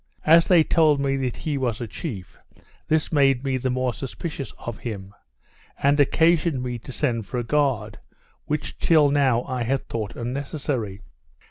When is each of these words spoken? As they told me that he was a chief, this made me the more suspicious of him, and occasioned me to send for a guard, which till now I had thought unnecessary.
As 0.25 0.47
they 0.47 0.63
told 0.63 0.99
me 0.99 1.15
that 1.17 1.35
he 1.35 1.59
was 1.59 1.79
a 1.79 1.85
chief, 1.87 2.35
this 2.87 3.11
made 3.11 3.43
me 3.43 3.57
the 3.57 3.69
more 3.69 3.93
suspicious 3.93 4.51
of 4.57 4.79
him, 4.79 5.13
and 5.77 5.99
occasioned 5.99 6.63
me 6.63 6.79
to 6.79 6.91
send 6.91 7.27
for 7.27 7.37
a 7.37 7.43
guard, 7.43 7.99
which 8.45 8.79
till 8.79 9.11
now 9.11 9.43
I 9.43 9.61
had 9.61 9.87
thought 9.87 10.15
unnecessary. 10.15 11.03